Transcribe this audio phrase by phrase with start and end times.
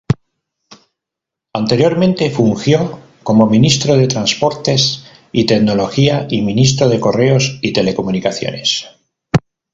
[1.53, 8.87] Anteriormente fungió como ministro de Transportes y Tecnología y Ministro de Correos y Telecomunicaciones.